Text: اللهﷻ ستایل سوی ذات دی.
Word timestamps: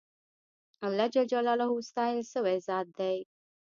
اللهﷻ 0.87 1.87
ستایل 1.89 2.19
سوی 2.33 2.57
ذات 2.67 2.87
دی. 2.97 3.17